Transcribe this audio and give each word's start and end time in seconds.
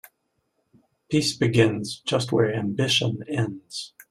Peace 1.09 1.37
begins 1.37 1.99
just 2.03 2.31
where 2.31 2.51
ambition 2.55 3.19
ends. 3.29 3.93